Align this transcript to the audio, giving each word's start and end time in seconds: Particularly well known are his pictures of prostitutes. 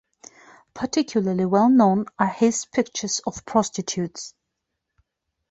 Particularly 0.73 1.45
well 1.45 1.69
known 1.69 2.07
are 2.17 2.25
his 2.25 2.65
pictures 2.65 3.21
of 3.27 3.45
prostitutes. 3.45 4.33